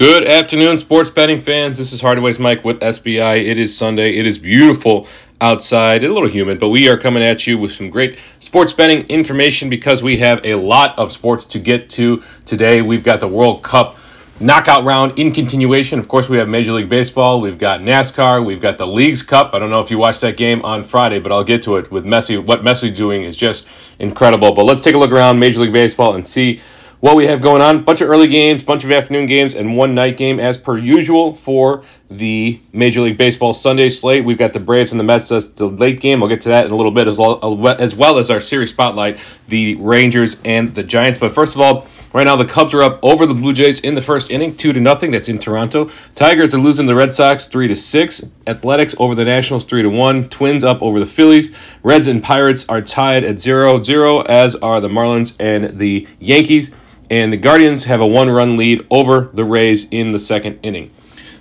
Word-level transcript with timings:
Good 0.00 0.26
afternoon, 0.26 0.78
sports 0.78 1.10
betting 1.10 1.36
fans. 1.36 1.76
This 1.76 1.92
is 1.92 2.00
Hardaway's 2.00 2.38
Mike 2.38 2.64
with 2.64 2.80
SBI. 2.80 3.44
It 3.44 3.58
is 3.58 3.76
Sunday. 3.76 4.16
It 4.16 4.24
is 4.24 4.38
beautiful 4.38 5.06
outside, 5.42 6.02
It's 6.02 6.10
a 6.10 6.14
little 6.14 6.30
humid, 6.30 6.58
but 6.58 6.70
we 6.70 6.88
are 6.88 6.96
coming 6.96 7.22
at 7.22 7.46
you 7.46 7.58
with 7.58 7.72
some 7.72 7.90
great 7.90 8.18
sports 8.38 8.72
betting 8.72 9.06
information 9.08 9.68
because 9.68 10.02
we 10.02 10.16
have 10.16 10.40
a 10.42 10.54
lot 10.54 10.98
of 10.98 11.12
sports 11.12 11.44
to 11.44 11.58
get 11.58 11.90
to 11.90 12.22
today. 12.46 12.80
We've 12.80 13.04
got 13.04 13.20
the 13.20 13.28
World 13.28 13.62
Cup 13.62 13.98
knockout 14.40 14.84
round 14.84 15.18
in 15.18 15.32
continuation. 15.32 15.98
Of 15.98 16.08
course, 16.08 16.30
we 16.30 16.38
have 16.38 16.48
Major 16.48 16.72
League 16.72 16.88
Baseball, 16.88 17.42
we've 17.42 17.58
got 17.58 17.80
NASCAR, 17.80 18.42
we've 18.42 18.62
got 18.62 18.78
the 18.78 18.86
Leagues 18.86 19.22
Cup. 19.22 19.50
I 19.52 19.58
don't 19.58 19.68
know 19.68 19.82
if 19.82 19.90
you 19.90 19.98
watched 19.98 20.22
that 20.22 20.38
game 20.38 20.64
on 20.64 20.82
Friday, 20.82 21.18
but 21.18 21.30
I'll 21.30 21.44
get 21.44 21.60
to 21.64 21.76
it 21.76 21.90
with 21.90 22.06
Messi. 22.06 22.42
What 22.42 22.62
Messi 22.62 22.96
doing 22.96 23.24
is 23.24 23.36
just 23.36 23.68
incredible. 23.98 24.52
But 24.52 24.64
let's 24.64 24.80
take 24.80 24.94
a 24.94 24.98
look 24.98 25.12
around 25.12 25.38
Major 25.38 25.60
League 25.60 25.74
Baseball 25.74 26.14
and 26.14 26.26
see 26.26 26.58
what 27.00 27.16
we 27.16 27.26
have 27.26 27.40
going 27.40 27.62
on. 27.62 27.82
Bunch 27.82 28.00
of 28.02 28.08
early 28.08 28.28
games, 28.28 28.62
bunch 28.62 28.84
of 28.84 28.90
afternoon 28.90 29.26
games, 29.26 29.54
and 29.54 29.74
one 29.74 29.94
night 29.94 30.16
game 30.16 30.38
as 30.38 30.56
per 30.56 30.76
usual 30.76 31.32
for 31.32 31.82
the 32.10 32.60
Major 32.72 33.00
League 33.00 33.16
Baseball 33.16 33.54
Sunday 33.54 33.88
slate. 33.88 34.24
We've 34.24 34.38
got 34.38 34.52
the 34.52 34.60
Braves 34.60 34.92
and 34.92 35.00
the 35.00 35.04
Mets 35.04 35.32
as 35.32 35.52
the 35.52 35.66
late 35.66 36.00
game. 36.00 36.22
I'll 36.22 36.28
get 36.28 36.42
to 36.42 36.50
that 36.50 36.66
in 36.66 36.72
a 36.72 36.76
little 36.76 36.92
bit 36.92 37.08
as 37.08 37.18
well 37.18 37.40
as, 37.80 37.94
well 37.94 38.18
as 38.18 38.30
our 38.30 38.40
series 38.40 38.70
spotlight, 38.70 39.18
the 39.48 39.76
Rangers 39.76 40.36
and 40.44 40.74
the 40.74 40.82
Giants. 40.82 41.18
But 41.18 41.32
first 41.32 41.54
of 41.54 41.60
all, 41.60 41.86
right 42.12 42.24
now 42.24 42.36
the 42.36 42.44
Cubs 42.44 42.74
are 42.74 42.82
up 42.82 42.98
over 43.02 43.24
the 43.24 43.34
Blue 43.34 43.52
Jays 43.52 43.80
in 43.80 43.94
the 43.94 44.00
first 44.02 44.28
inning, 44.30 44.56
two 44.56 44.72
to 44.72 44.80
nothing. 44.80 45.12
That's 45.12 45.28
in 45.28 45.38
Toronto. 45.38 45.88
Tigers 46.16 46.54
are 46.54 46.58
losing 46.58 46.86
the 46.86 46.96
Red 46.96 47.14
Sox 47.14 47.46
three 47.46 47.68
to 47.68 47.76
six. 47.76 48.22
Athletics 48.46 48.94
over 48.98 49.14
the 49.14 49.24
Nationals 49.24 49.64
three 49.64 49.82
to 49.82 49.88
one. 49.88 50.24
Twins 50.24 50.64
up 50.64 50.82
over 50.82 50.98
the 50.98 51.06
Phillies. 51.06 51.56
Reds 51.82 52.08
and 52.08 52.22
Pirates 52.22 52.66
are 52.68 52.82
tied 52.82 53.24
at 53.24 53.38
zero 53.38 53.82
zero, 53.82 54.20
as 54.22 54.56
are 54.56 54.80
the 54.80 54.88
Marlins 54.88 55.32
and 55.38 55.78
the 55.78 56.06
Yankees 56.18 56.74
and 57.10 57.32
the 57.32 57.36
Guardians 57.36 57.84
have 57.84 58.00
a 58.00 58.06
one 58.06 58.30
run 58.30 58.56
lead 58.56 58.86
over 58.90 59.28
the 59.34 59.44
Rays 59.44 59.86
in 59.90 60.12
the 60.12 60.18
second 60.18 60.60
inning. 60.62 60.92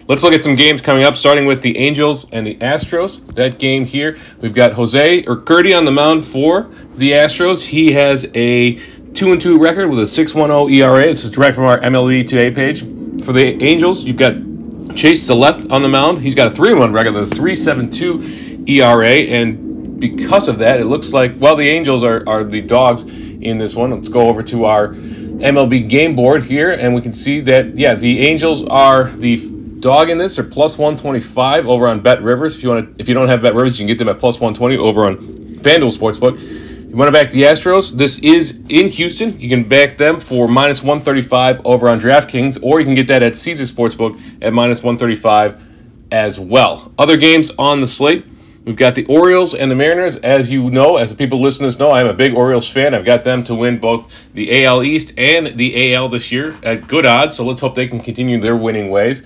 Let's 0.08 0.24
look 0.24 0.34
at 0.34 0.44
some 0.44 0.56
games 0.56 0.82
coming 0.82 1.04
up, 1.04 1.16
starting 1.16 1.46
with 1.46 1.62
the 1.62 1.78
Angels 1.78 2.26
and 2.32 2.46
the 2.46 2.56
Astros. 2.56 3.24
That 3.36 3.60
game 3.60 3.86
here, 3.86 4.18
we've 4.42 4.56
got 4.56 4.74
Jose 4.74 5.22
Urquidy 5.22 5.78
on 5.78 5.86
the 5.86 5.92
mound 5.92 6.26
for 6.26 6.72
the 6.96 7.12
Astros. 7.12 7.68
He 7.68 7.92
has 7.92 8.26
a 8.34 8.74
2 9.14 9.32
and 9.32 9.40
2 9.40 9.60
record 9.60 9.88
with 9.90 10.00
a 10.00 10.04
6.10 10.04 10.74
ERA. 10.74 11.06
This 11.06 11.24
is 11.24 11.30
direct 11.30 11.56
from 11.56 11.66
our 11.66 11.80
MLB 11.80 12.28
Today 12.28 12.50
page. 12.50 12.80
For 13.24 13.34
the 13.34 13.62
Angels, 13.64 14.04
you've 14.04 14.18
got 14.18 14.34
Chase 14.96 15.30
Saletti 15.30 15.72
on 15.72 15.84
the 15.84 15.88
mound. 15.88 16.20
He's 16.20 16.34
got 16.34 16.48
a 16.48 16.52
3 16.52 16.74
1 16.74 16.92
record 16.92 17.14
with 17.14 17.32
a 17.32 17.36
3.72 17.36 18.68
ERA, 18.68 19.08
and 19.10 20.00
because 20.00 20.48
of 20.48 20.58
that, 20.58 20.80
it 20.80 20.86
looks 20.86 21.14
like, 21.14 21.34
well, 21.38 21.56
the 21.56 21.70
Angels 21.70 22.04
are, 22.04 22.24
are 22.28 22.44
the 22.44 22.62
dogs 22.62 23.04
in 23.04 23.60
this 23.60 23.76
one. 23.76 23.92
Let's 23.92 24.10
go 24.10 24.28
over 24.28 24.42
to 24.44 24.66
our 24.66 24.96
MLB 25.40 25.90
game 25.90 26.16
board 26.16 26.44
here, 26.44 26.72
and 26.72 26.94
we 26.94 27.02
can 27.02 27.14
see 27.14 27.40
that 27.42 27.76
yeah, 27.78 27.96
the 27.96 28.20
Angels 28.22 28.64
are 28.66 29.10
the 29.10 29.38
dog 29.80 30.10
in 30.10 30.18
this. 30.18 30.36
They're 30.36 30.46
plus 30.46 30.78
one 30.78 30.98
twenty 30.98 31.22
five 31.22 31.68
over 31.68 31.88
on 31.88 32.02
Bet 32.02 32.22
Rivers. 32.22 32.56
If 32.56 32.64
you 32.64 32.70
want 32.70 32.98
to, 32.98 33.02
if 33.02 33.08
you 33.08 33.14
don't 33.14 33.30
have 33.30 33.42
Bet 33.42 33.54
Rivers, 33.54 33.80
you 33.80 33.84
can 33.84 33.88
get 33.88 33.98
them 33.98 34.10
at 34.10 34.20
plus 34.20 34.40
one 34.40 34.54
twenty 34.54 34.78
over 34.78 35.06
on 35.06 35.18
FanDuel 35.18 35.98
Sportsbook. 35.98 36.40
You 36.90 36.96
want 36.96 37.08
to 37.08 37.12
back 37.12 37.30
the 37.30 37.44
Astros? 37.44 37.92
This 37.94 38.18
is 38.20 38.64
in 38.68 38.88
Houston. 38.90 39.40
You 39.40 39.48
can 39.48 39.64
back 39.64 39.96
them 39.98 40.20
for 40.20 40.48
minus 40.48 40.82
135 40.82 41.62
over 41.64 41.88
on 41.88 42.00
DraftKings, 42.00 42.58
or 42.64 42.80
you 42.80 42.86
can 42.88 42.96
get 42.96 43.06
that 43.08 43.22
at 43.22 43.36
Caesar 43.36 43.66
Sportsbook 43.66 44.20
at 44.42 44.54
minus 44.54 44.82
135 44.82 45.62
as 46.12 46.40
well. 46.40 46.92
Other 46.98 47.16
games 47.16 47.52
on 47.60 47.80
the 47.80 47.86
slate. 47.86 48.26
We've 48.70 48.78
got 48.78 48.94
the 48.94 49.06
Orioles 49.06 49.56
and 49.56 49.72
the 49.72 49.76
Mariners. 49.76 50.18
As 50.18 50.52
you 50.52 50.70
know, 50.70 50.98
as 50.98 51.10
the 51.10 51.16
people 51.16 51.42
listening 51.42 51.72
to 51.72 51.76
this 51.76 51.80
know, 51.80 51.90
I'm 51.90 52.06
a 52.06 52.14
big 52.14 52.36
Orioles 52.36 52.70
fan. 52.70 52.94
I've 52.94 53.04
got 53.04 53.24
them 53.24 53.44
to 53.46 53.56
win 53.56 53.80
both 53.80 54.16
the 54.36 54.64
AL 54.64 54.84
East 54.84 55.12
and 55.18 55.58
the 55.58 55.96
AL 55.96 56.10
this 56.10 56.32
year 56.32 56.56
at 56.62 56.88
good 56.88 57.04
odds. 57.04 57.34
So 57.34 57.44
let's 57.44 57.62
hope 57.62 57.74
they 57.74 57.88
can 57.88 58.00
continue 58.00 58.40
their 58.40 58.56
winning 58.56 58.92
ways. 58.92 59.24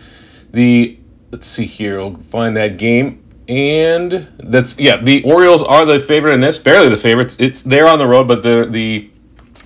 The 0.51 0.97
let's 1.31 1.45
see 1.45 1.65
here, 1.65 1.97
we'll 1.97 2.15
find 2.21 2.55
that 2.55 2.77
game. 2.77 3.21
And 3.49 4.29
that's 4.37 4.79
yeah, 4.79 4.95
the 4.95 5.21
Orioles 5.23 5.61
are 5.61 5.83
the 5.83 5.99
favorite 5.99 6.33
in 6.35 6.39
this, 6.39 6.57
barely 6.57 6.87
the 6.87 6.95
favorite. 6.95 7.35
It's 7.37 7.63
they're 7.63 7.89
on 7.89 7.99
the 7.99 8.07
road, 8.07 8.29
but 8.29 8.43
the 8.43 8.65
the 8.71 9.09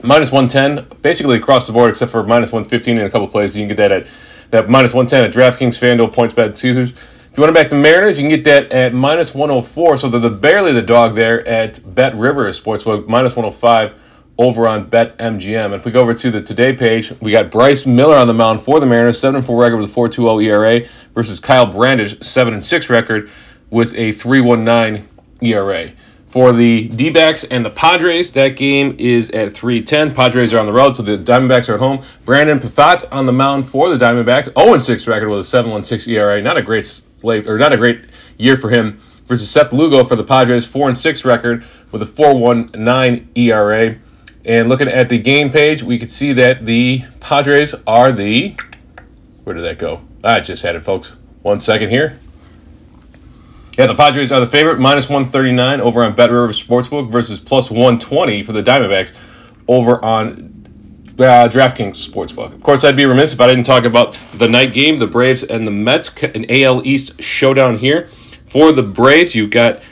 minus 0.01 0.31
one 0.31 0.47
ten 0.47 0.87
basically 1.03 1.37
across 1.37 1.67
the 1.67 1.73
board, 1.73 1.91
except 1.91 2.11
for 2.11 2.23
minus 2.23 2.51
one 2.51 2.65
fifteen 2.65 2.97
in 2.97 3.05
a 3.05 3.11
couple 3.11 3.27
plays. 3.27 3.55
You 3.55 3.61
can 3.61 3.67
get 3.67 3.77
that 3.77 3.91
at 3.91 4.07
that 4.49 4.69
minus 4.71 4.95
one 4.95 5.05
ten 5.05 5.23
at 5.23 5.31
DraftKings, 5.31 5.77
FanDuel, 5.77 6.11
PointsBet, 6.15 6.57
Caesars 6.57 6.95
you 7.37 7.43
want 7.43 7.55
to 7.55 7.61
back 7.61 7.69
the 7.69 7.75
Mariners, 7.75 8.17
you 8.17 8.23
can 8.23 8.35
get 8.35 8.45
that 8.45 8.71
at 8.71 8.95
minus 8.95 9.35
104. 9.35 9.97
So 9.97 10.09
they're 10.09 10.19
the, 10.19 10.31
barely 10.31 10.73
the 10.73 10.81
dog 10.81 11.13
there 11.13 11.47
at 11.47 11.93
Bet 11.93 12.15
Rivers 12.15 12.59
Sportsbook, 12.59 13.07
minus 13.07 13.35
105 13.35 13.93
over 14.39 14.67
on 14.67 14.89
Bet 14.89 15.15
MGM. 15.19 15.71
If 15.75 15.85
we 15.85 15.91
go 15.91 16.01
over 16.01 16.15
to 16.15 16.31
the 16.31 16.41
Today 16.41 16.73
page, 16.73 17.13
we 17.21 17.31
got 17.31 17.51
Bryce 17.51 17.85
Miller 17.85 18.15
on 18.15 18.25
the 18.25 18.33
mound 18.33 18.61
for 18.61 18.79
the 18.79 18.87
Mariners, 18.87 19.19
7 19.19 19.43
4 19.43 19.61
record 19.61 19.77
with 19.77 19.91
a 19.91 19.93
4.20 19.93 20.45
ERA, 20.45 20.87
versus 21.13 21.39
Kyle 21.39 21.67
Bradish, 21.67 22.19
7 22.21 22.59
6 22.59 22.89
record 22.89 23.29
with 23.69 23.93
a 23.93 24.09
3.19 24.09 25.07
ERA. 25.41 25.91
For 26.29 26.51
the 26.51 26.89
D 26.89 27.07
and 27.07 27.65
the 27.65 27.69
Padres, 27.69 28.31
that 28.33 28.49
game 28.49 28.95
is 28.99 29.31
at 29.31 29.53
310. 29.53 30.13
Padres 30.13 30.53
are 30.53 30.59
on 30.59 30.65
the 30.65 30.73
road, 30.73 30.97
so 30.97 31.03
the 31.03 31.17
Diamondbacks 31.17 31.69
are 31.69 31.75
at 31.75 31.79
home. 31.79 32.03
Brandon 32.25 32.59
Pfaadt 32.59 33.05
on 33.11 33.25
the 33.25 33.31
mound 33.31 33.67
for 33.67 33.89
the 33.89 34.03
Diamondbacks, 34.03 34.53
0 34.59 34.77
6 34.77 35.07
record 35.07 35.29
with 35.29 35.39
a 35.39 35.43
7.16 35.43 36.07
ERA. 36.09 36.41
Not 36.41 36.57
a 36.57 36.61
great 36.61 36.85
slate, 36.85 37.47
or 37.47 37.57
not 37.57 37.71
a 37.71 37.77
great 37.77 38.01
year 38.37 38.57
for 38.57 38.69
him. 38.69 38.99
Versus 39.25 39.49
Seth 39.49 39.73
Lugo 39.73 40.03
for 40.03 40.15
the 40.15 40.23
Padres, 40.23 40.65
4 40.65 40.89
and 40.89 40.97
6 40.97 41.25
record 41.25 41.63
with 41.91 42.01
a 42.01 42.05
4.19 42.05 43.27
ERA. 43.35 43.97
And 44.45 44.69
looking 44.69 44.87
at 44.87 45.09
the 45.09 45.17
game 45.19 45.49
page, 45.49 45.83
we 45.83 45.97
can 45.97 46.07
see 46.07 46.33
that 46.33 46.65
the 46.65 47.03
Padres 47.19 47.73
are 47.85 48.11
the. 48.11 48.55
Where 49.43 49.53
did 49.55 49.63
that 49.63 49.79
go? 49.79 50.01
I 50.23 50.39
just 50.41 50.63
had 50.63 50.75
it, 50.75 50.83
folks. 50.83 51.15
One 51.41 51.59
second 51.59 51.89
here. 51.89 52.19
Yeah, 53.77 53.85
the 53.85 53.93
Padres 53.93 54.31
are 54.31 54.39
the 54.39 54.47
favorite, 54.47 54.79
minus 54.79 55.07
139 55.07 55.81
over 55.81 56.03
on 56.03 56.13
Bet 56.13 56.31
River 56.31 56.47
Sportsbook 56.47 57.11
versus 57.11 57.37
plus 57.37 57.69
120 57.69 58.41
for 58.41 58.51
the 58.51 58.63
Diamondbacks 58.63 59.13
over 59.67 60.03
on 60.03 60.57
uh, 61.19 61.47
DraftKings 61.47 62.09
Sportsbook. 62.09 62.55
Of 62.55 62.63
course, 62.63 62.83
I'd 62.83 62.95
be 62.95 63.05
remiss 63.05 63.33
if 63.33 63.39
I 63.39 63.45
didn't 63.45 63.65
talk 63.65 63.85
about 63.85 64.17
the 64.33 64.49
night 64.49 64.73
game, 64.73 64.97
the 64.97 65.05
Braves 65.05 65.43
and 65.43 65.67
the 65.67 65.71
Mets, 65.71 66.09
an 66.23 66.47
AL 66.49 66.87
East 66.87 67.21
showdown 67.21 67.77
here. 67.77 68.07
For 68.47 68.71
the 68.71 68.81
Braves, 68.81 69.35
you've 69.35 69.51
got, 69.51 69.83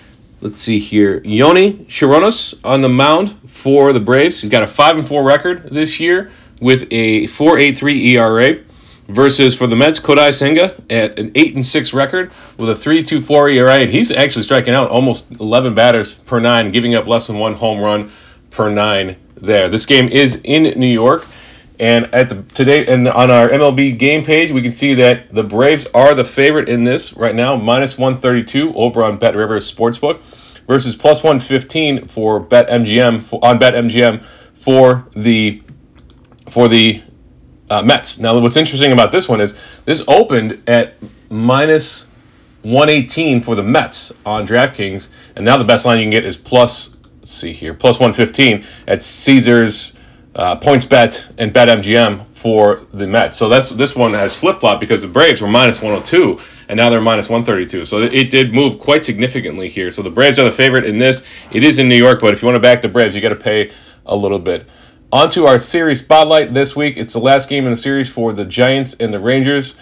let's 0.41 0.57
see 0.57 0.79
here, 0.79 1.21
Yonny 1.21 1.85
Chirinos 1.85 2.59
on 2.63 2.81
the 2.81 2.89
mound 2.89 3.35
for 3.47 3.93
the 3.93 3.99
Braves. 3.99 4.41
He's 4.41 4.49
got 4.49 4.63
a 4.63 4.67
5 4.67 4.97
and 4.97 5.07
4 5.07 5.23
record 5.23 5.69
this 5.69 5.99
year 5.99 6.31
with 6.59 6.87
a 6.89 7.25
4.83 7.25 8.15
ERA 8.15 8.63
versus 9.07 9.55
for 9.55 9.67
the 9.67 9.75
Mets, 9.75 9.99
Kodai 9.99 10.33
Senga 10.33 10.75
at 10.89 11.17
an 11.19 11.31
eight 11.35 11.55
and 11.55 11.65
six 11.65 11.93
record 11.93 12.31
with 12.57 12.69
a 12.69 12.75
three 12.75 13.03
two 13.03 13.21
four 13.21 13.49
ERA, 13.49 13.75
and 13.75 13.91
he's 13.91 14.11
actually 14.11 14.43
striking 14.43 14.73
out 14.73 14.89
almost 14.89 15.31
eleven 15.39 15.73
batters 15.73 16.13
per 16.13 16.39
nine, 16.39 16.71
giving 16.71 16.95
up 16.95 17.07
less 17.07 17.27
than 17.27 17.37
one 17.37 17.53
home 17.53 17.79
run 17.79 18.11
per 18.51 18.69
nine. 18.69 19.17
There, 19.35 19.69
this 19.69 19.85
game 19.85 20.07
is 20.07 20.39
in 20.43 20.79
New 20.79 20.87
York, 20.87 21.27
and 21.79 22.05
at 22.13 22.29
the 22.29 22.43
today 22.55 22.85
and 22.87 23.07
on 23.07 23.29
our 23.29 23.49
MLB 23.49 23.97
game 23.97 24.23
page, 24.23 24.51
we 24.51 24.61
can 24.61 24.71
see 24.71 24.93
that 24.95 25.33
the 25.33 25.43
Braves 25.43 25.87
are 25.93 26.15
the 26.15 26.23
favorite 26.23 26.69
in 26.69 26.83
this 26.83 27.13
right 27.13 27.35
now, 27.35 27.55
minus 27.55 27.97
one 27.97 28.17
thirty 28.17 28.43
two 28.43 28.73
over 28.75 29.03
on 29.03 29.17
Bet 29.17 29.35
Rivers 29.35 29.71
Sportsbook 29.71 30.21
versus 30.67 30.95
plus 30.95 31.21
one 31.21 31.39
fifteen 31.39 32.07
for 32.07 32.39
Bet 32.39 32.67
MGM 32.69 33.39
on 33.43 33.59
Bet 33.59 33.73
MGM 33.73 34.23
for 34.53 35.05
the 35.15 35.61
for 36.49 36.67
the 36.67 37.03
uh, 37.69 37.81
Mets. 37.81 38.19
Now, 38.19 38.39
what's 38.39 38.57
interesting 38.57 38.91
about 38.91 39.11
this 39.11 39.27
one 39.27 39.41
is 39.41 39.55
this 39.85 40.03
opened 40.07 40.61
at 40.67 40.95
minus 41.29 42.07
118 42.63 43.41
for 43.41 43.55
the 43.55 43.63
Mets 43.63 44.11
on 44.25 44.45
DraftKings, 44.45 45.09
and 45.35 45.45
now 45.45 45.57
the 45.57 45.63
best 45.63 45.85
line 45.85 45.99
you 45.99 46.05
can 46.05 46.11
get 46.11 46.25
is 46.25 46.37
plus, 46.37 46.97
see 47.23 47.53
here, 47.53 47.73
plus 47.73 47.99
115 47.99 48.65
at 48.87 49.01
Caesars, 49.01 49.93
uh, 50.35 50.59
PointsBet, 50.59 51.33
and 51.37 51.53
BetMGM 51.53 52.25
for 52.33 52.85
the 52.93 53.07
Mets. 53.07 53.35
So 53.35 53.49
that's 53.49 53.69
this 53.69 53.95
one 53.95 54.13
has 54.13 54.37
flip 54.37 54.59
flop 54.59 54.79
because 54.79 55.01
the 55.01 55.07
Braves 55.07 55.41
were 55.41 55.47
minus 55.47 55.81
102 55.81 56.39
and 56.67 56.77
now 56.77 56.89
they're 56.89 57.01
minus 57.01 57.29
132. 57.29 57.85
So 57.85 58.01
it 58.01 58.29
did 58.29 58.53
move 58.53 58.79
quite 58.79 59.03
significantly 59.03 59.69
here. 59.69 59.91
So 59.91 60.01
the 60.01 60.09
Braves 60.09 60.37
are 60.39 60.43
the 60.43 60.51
favorite 60.51 60.85
in 60.85 60.97
this. 60.97 61.23
It 61.51 61.63
is 61.63 61.79
in 61.79 61.87
New 61.89 61.95
York, 61.95 62.21
but 62.21 62.33
if 62.33 62.41
you 62.41 62.45
want 62.45 62.55
to 62.55 62.61
back 62.61 62.81
the 62.81 62.87
Braves, 62.87 63.15
you 63.15 63.21
got 63.21 63.29
to 63.29 63.35
pay 63.35 63.71
a 64.05 64.15
little 64.15 64.39
bit. 64.39 64.67
On 65.11 65.29
to 65.29 65.45
our 65.45 65.59
series 65.59 65.99
spotlight 65.99 66.53
this 66.53 66.75
week. 66.75 66.97
It's 66.97 67.13
the 67.13 67.19
last 67.19 67.47
game 67.47 67.65
in 67.65 67.69
the 67.71 67.77
series 67.77 68.09
for 68.09 68.33
the 68.33 68.43
Giants 68.43 68.95
and 68.99 69.13
the 69.13 69.19
Rangers. 69.19 69.75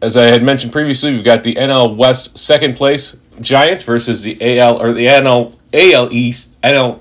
As 0.00 0.16
I 0.16 0.24
had 0.24 0.42
mentioned 0.42 0.72
previously, 0.72 1.12
we've 1.12 1.22
got 1.22 1.42
the 1.42 1.54
NL 1.56 1.94
West 1.94 2.38
second 2.38 2.76
place 2.76 3.20
Giants 3.40 3.82
versus 3.82 4.22
the 4.22 4.58
AL 4.58 4.80
or 4.80 4.92
the 4.92 5.06
NL 5.06 5.54
AL 5.74 6.12
East 6.12 6.58
NL. 6.62 6.98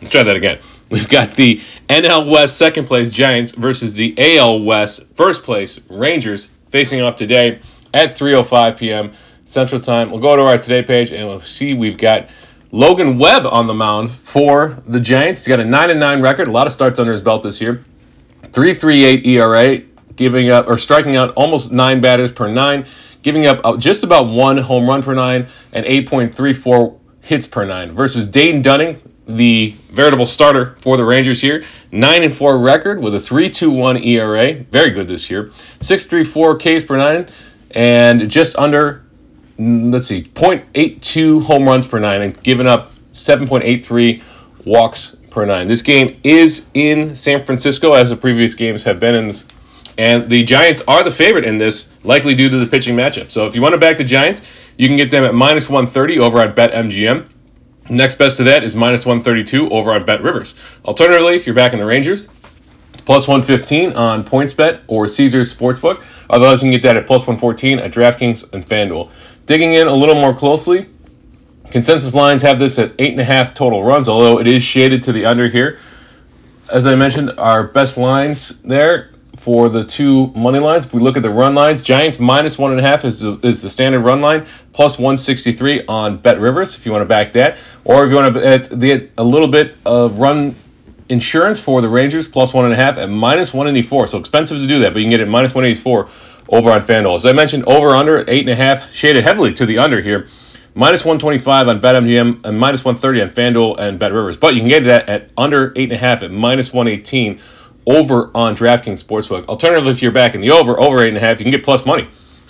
Let's 0.00 0.12
try 0.12 0.22
that 0.22 0.36
again. 0.36 0.58
We've 0.90 1.08
got 1.08 1.34
the 1.34 1.60
NL 1.88 2.30
West 2.30 2.56
second 2.56 2.86
place 2.86 3.10
Giants 3.10 3.52
versus 3.52 3.94
the 3.94 4.14
AL 4.16 4.62
West 4.62 5.02
first 5.14 5.42
place 5.42 5.78
Rangers 5.90 6.46
facing 6.68 7.02
off 7.02 7.16
today 7.16 7.58
at 7.92 8.16
3:05 8.16 8.78
p.m. 8.78 9.12
Central 9.44 9.80
Time. 9.80 10.10
We'll 10.10 10.20
go 10.20 10.36
to 10.36 10.42
our 10.42 10.56
today 10.56 10.82
page 10.82 11.12
and 11.12 11.26
we'll 11.28 11.40
see 11.40 11.74
we've 11.74 11.98
got 11.98 12.28
Logan 12.70 13.18
Webb 13.18 13.46
on 13.46 13.66
the 13.66 13.74
mound 13.74 14.10
for 14.10 14.82
the 14.86 15.00
Giants. 15.00 15.40
He's 15.40 15.48
got 15.48 15.60
a 15.60 15.64
9 15.64 15.90
and 15.90 16.00
9 16.00 16.20
record, 16.20 16.48
a 16.48 16.50
lot 16.50 16.66
of 16.66 16.72
starts 16.72 16.98
under 16.98 17.12
his 17.12 17.22
belt 17.22 17.42
this 17.42 17.60
year. 17.60 17.84
3.38 18.42 19.26
ERA, 19.26 19.78
giving 20.16 20.50
up 20.50 20.68
or 20.68 20.76
striking 20.76 21.16
out 21.16 21.32
almost 21.34 21.72
nine 21.72 22.00
batters 22.00 22.30
per 22.30 22.48
nine, 22.48 22.86
giving 23.22 23.46
up 23.46 23.60
uh, 23.64 23.76
just 23.76 24.02
about 24.02 24.28
one 24.28 24.58
home 24.58 24.88
run 24.88 25.02
per 25.02 25.14
nine 25.14 25.46
and 25.72 25.86
8.34 25.86 26.98
hits 27.22 27.46
per 27.46 27.64
nine 27.64 27.92
versus 27.92 28.26
Dane 28.26 28.60
Dunning, 28.62 29.00
the 29.26 29.74
veritable 29.90 30.26
starter 30.26 30.76
for 30.76 30.96
the 30.96 31.04
Rangers 31.04 31.40
here. 31.40 31.62
9 31.92 32.22
and 32.22 32.34
4 32.34 32.58
record 32.58 33.00
with 33.00 33.14
a 33.14 33.18
3.21 33.18 34.04
ERA, 34.04 34.54
very 34.70 34.90
good 34.90 35.08
this 35.08 35.30
year. 35.30 35.44
6.34 35.80 36.78
Ks 36.78 36.84
per 36.84 36.96
9 36.96 37.28
and 37.72 38.30
just 38.30 38.56
under 38.56 39.04
let's 39.58 40.06
see, 40.06 40.22
0.82 40.22 41.44
home 41.44 41.66
runs 41.66 41.86
per 41.86 41.98
9 41.98 42.22
and 42.22 42.42
giving 42.42 42.66
up 42.66 42.92
7.83 43.12 44.22
walks 44.64 45.16
per 45.30 45.44
9. 45.44 45.66
This 45.66 45.82
game 45.82 46.20
is 46.22 46.68
in 46.74 47.14
San 47.14 47.44
Francisco 47.44 47.92
as 47.94 48.10
the 48.10 48.16
previous 48.16 48.54
games 48.54 48.84
have 48.84 49.00
been 49.00 49.14
in 49.14 49.32
and 49.98 50.30
the 50.30 50.44
Giants 50.44 50.80
are 50.86 51.02
the 51.02 51.10
favorite 51.10 51.44
in 51.44 51.58
this, 51.58 51.88
likely 52.04 52.36
due 52.36 52.48
to 52.48 52.56
the 52.56 52.66
pitching 52.66 52.94
matchup. 52.94 53.32
So 53.32 53.48
if 53.48 53.56
you 53.56 53.62
want 53.62 53.72
to 53.72 53.80
back 53.80 53.96
the 53.96 54.04
Giants, 54.04 54.42
you 54.76 54.86
can 54.86 54.96
get 54.96 55.10
them 55.10 55.24
at 55.24 55.34
minus 55.34 55.68
130 55.68 56.20
over 56.20 56.38
at 56.38 56.54
BetMGM. 56.54 57.28
Next 57.90 58.16
best 58.16 58.36
to 58.36 58.44
that 58.44 58.62
is 58.62 58.76
minus 58.76 59.04
132 59.04 59.68
over 59.70 59.90
on 59.90 60.04
Bet 60.04 60.22
Rivers. 60.22 60.54
Alternatively, 60.84 61.34
if 61.34 61.46
you're 61.46 61.54
backing 61.54 61.80
the 61.80 61.84
Rangers, 61.84 62.28
plus 63.08 63.26
115 63.26 63.94
on 63.94 64.22
PointsBet 64.22 64.82
or 64.86 65.08
Caesars 65.08 65.52
Sportsbook. 65.52 66.02
Otherwise, 66.28 66.62
you 66.62 66.66
can 66.66 66.72
get 66.72 66.82
that 66.82 66.96
at 66.98 67.06
plus 67.06 67.22
114 67.22 67.78
at 67.78 67.90
DraftKings 67.90 68.52
and 68.52 68.64
FanDuel. 68.64 69.10
Digging 69.48 69.72
in 69.72 69.86
a 69.86 69.94
little 69.94 70.14
more 70.14 70.34
closely, 70.34 70.90
consensus 71.70 72.14
lines 72.14 72.42
have 72.42 72.58
this 72.58 72.78
at 72.78 72.94
8.5 72.98 73.54
total 73.54 73.82
runs, 73.82 74.06
although 74.06 74.38
it 74.38 74.46
is 74.46 74.62
shaded 74.62 75.02
to 75.04 75.12
the 75.12 75.24
under 75.24 75.48
here. 75.48 75.78
As 76.70 76.84
I 76.84 76.94
mentioned, 76.94 77.32
our 77.38 77.64
best 77.64 77.96
lines 77.96 78.60
there 78.60 79.10
for 79.36 79.70
the 79.70 79.84
two 79.84 80.26
money 80.34 80.58
lines. 80.58 80.84
If 80.84 80.92
we 80.92 81.00
look 81.00 81.16
at 81.16 81.22
the 81.22 81.30
run 81.30 81.54
lines, 81.54 81.82
Giants 81.82 82.20
minus 82.20 82.58
one 82.58 82.72
and 82.72 82.80
a 82.80 82.82
half 82.82 83.06
is 83.06 83.20
the, 83.20 83.40
is 83.42 83.62
the 83.62 83.70
standard 83.70 84.00
run 84.00 84.20
line, 84.20 84.44
plus 84.74 84.98
163 84.98 85.86
on 85.86 86.18
Bet 86.18 86.38
Rivers 86.38 86.76
if 86.76 86.84
you 86.84 86.92
want 86.92 87.00
to 87.00 87.06
back 87.06 87.32
that. 87.32 87.56
Or 87.86 88.04
if 88.04 88.10
you 88.10 88.16
want 88.16 88.34
to 88.34 88.76
get 88.76 89.10
a 89.16 89.24
little 89.24 89.48
bit 89.48 89.78
of 89.86 90.18
run 90.18 90.56
insurance 91.08 91.58
for 91.58 91.80
the 91.80 91.88
Rangers, 91.88 92.28
plus 92.28 92.52
one 92.52 92.66
and 92.66 92.74
a 92.74 92.76
half 92.76 92.98
at 92.98 93.08
minus 93.08 93.54
184. 93.54 94.08
So 94.08 94.18
expensive 94.18 94.58
to 94.58 94.66
do 94.66 94.80
that, 94.80 94.92
but 94.92 94.98
you 94.98 95.04
can 95.04 95.10
get 95.10 95.20
it 95.20 95.28
minus 95.28 95.54
184 95.54 96.10
over 96.48 96.70
on 96.70 96.80
FanDuel. 96.80 97.16
As 97.16 97.26
I 97.26 97.32
mentioned, 97.32 97.64
over 97.66 97.90
under, 97.90 98.24
eight 98.28 98.48
and 98.48 98.50
a 98.50 98.56
half, 98.56 98.92
shaded 98.92 99.24
heavily 99.24 99.52
to 99.54 99.66
the 99.66 99.78
under 99.78 100.00
here. 100.00 100.28
Minus 100.74 101.04
125 101.04 101.68
on 101.68 101.80
BetMGM 101.80 102.44
and 102.44 102.58
minus 102.58 102.84
130 102.84 103.22
on 103.22 103.28
FanDuel 103.30 103.78
and 103.78 103.98
Bet 103.98 104.12
Rivers. 104.12 104.36
But 104.36 104.54
you 104.54 104.60
can 104.60 104.68
get 104.68 104.84
that 104.84 105.08
at 105.08 105.30
under 105.36 105.72
eight 105.76 105.84
and 105.84 105.92
a 105.92 105.98
half 105.98 106.22
at 106.22 106.30
minus 106.30 106.72
118 106.72 107.40
over 107.86 108.30
on 108.34 108.54
DraftKings 108.54 109.02
Sportsbook. 109.02 109.46
Alternatively, 109.46 109.90
if 109.90 110.02
you're 110.02 110.12
back 110.12 110.34
in 110.34 110.40
the 110.40 110.50
over, 110.50 110.78
over 110.78 111.00
eight 111.00 111.08
and 111.08 111.16
a 111.16 111.20
half, 111.20 111.40
you 111.40 111.44
can 111.44 111.50
get 111.50 111.64
plus 111.64 111.84
money. 111.84 112.06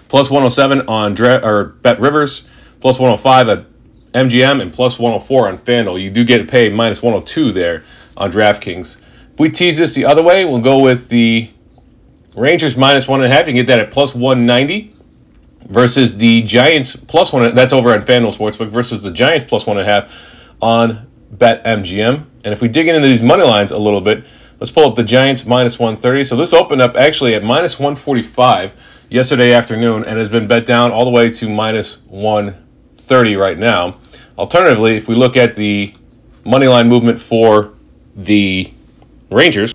Plus 0.09 0.31
107 0.31 0.89
on 0.89 1.15
Dra- 1.15 1.41
or 1.43 1.65
Bet 1.65 2.01
Rivers, 2.01 2.45
plus 2.81 2.99
105 2.99 3.49
at 3.49 3.67
MGM, 4.13 4.61
and 4.61 4.73
plus 4.73 4.99
104 4.99 5.49
on 5.49 5.59
FanDuel. 5.59 6.03
You 6.03 6.11
do 6.11 6.25
get 6.25 6.39
to 6.39 6.45
pay 6.45 6.69
minus 6.69 7.03
102 7.03 7.53
there 7.53 7.85
on 8.17 8.33
DraftKings. 8.33 9.01
If 9.33 9.39
we 9.39 9.51
tease 9.51 9.79
this 9.79 9.95
the 9.95 10.05
other 10.05 10.23
way, 10.23 10.45
we'll 10.45 10.61
go 10.61 10.83
with 10.83 11.09
the 11.09 11.51
Rangers 12.39 12.77
minus 12.77 13.09
one 13.09 13.23
and 13.23 13.33
a 13.33 13.35
half. 13.35 13.47
You 13.47 13.53
can 13.53 13.57
get 13.57 13.67
that 13.67 13.81
at 13.81 13.91
plus 13.91 14.15
190 14.15 14.95
versus 15.67 16.17
the 16.17 16.43
Giants 16.43 16.97
plus 16.97 17.33
one. 17.33 17.55
That's 17.55 17.73
over 17.73 17.93
on 17.93 18.01
FanDuel 18.03 18.37
Sportsbook 18.37 18.69
versus 18.69 19.03
the 19.03 19.11
Giants 19.11 19.45
plus 19.45 19.67
one 19.67 19.79
and 19.79 19.89
a 19.89 19.93
half 19.93 20.15
on 20.61 21.07
BetMGM. 21.35 22.25
And 22.45 22.53
if 22.53 22.63
we 22.63 22.69
dig 22.69 22.89
into 22.89 23.07
these 23.07 23.23
money 23.23 23.45
lines 23.45 23.71
a 23.71 23.79
little 23.79 24.01
bit, 24.01 24.25
Let's 24.61 24.73
pull 24.73 24.87
up 24.87 24.97
the 24.97 25.05
Giants 25.05 25.47
minus 25.47 25.79
130. 25.79 26.25
So 26.25 26.35
this 26.35 26.53
opened 26.53 26.83
up 26.83 26.97
actually 26.97 27.35
at 27.35 27.45
minus 27.45 27.79
145 27.79 28.75
yesterday 29.09 29.53
afternoon 29.53 30.05
and 30.05 30.19
has 30.19 30.29
been 30.29 30.49
bet 30.49 30.67
down 30.67 30.91
all 30.91 31.05
the 31.05 31.13
way 31.13 31.29
to 31.29 31.49
minus 31.49 31.99
130 32.09 33.37
right 33.37 33.57
now. 33.57 33.97
Alternatively, 34.37 34.97
if 34.97 35.07
we 35.07 35.15
look 35.15 35.37
at 35.37 35.55
the 35.55 35.95
money 36.45 36.67
line 36.67 36.89
movement 36.89 37.21
for 37.21 37.73
the 38.17 38.73
Rangers, 39.31 39.73